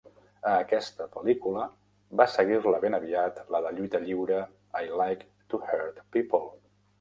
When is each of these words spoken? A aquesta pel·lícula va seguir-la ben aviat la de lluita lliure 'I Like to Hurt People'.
A 0.51 0.51
aquesta 0.59 1.05
pel·lícula 1.17 1.65
va 2.21 2.27
seguir-la 2.35 2.79
ben 2.85 2.97
aviat 2.99 3.43
la 3.57 3.61
de 3.67 3.73
lluita 3.77 4.03
lliure 4.07 4.41
'I 4.81 4.91
Like 5.03 5.29
to 5.55 5.61
Hurt 5.69 6.03
People'. 6.17 6.51